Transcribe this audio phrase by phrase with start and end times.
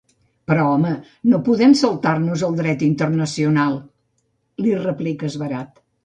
[0.51, 0.91] Però home,
[1.33, 3.75] no podem saltar-nos el dret internacional
[4.63, 5.77] —li replica esverat.